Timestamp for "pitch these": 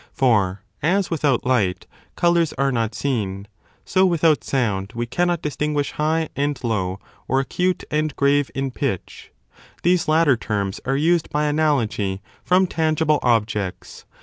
8.71-10.07